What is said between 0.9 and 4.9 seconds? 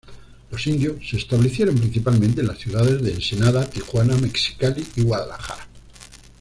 se establecieron principalmente en las ciudades de Ensenada, Tijuana, Mexicali